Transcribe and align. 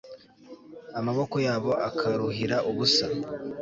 amaboko 0.99 1.35
yabo 1.47 1.71
akaruhira 1.89 2.57
ubusa 2.69 3.05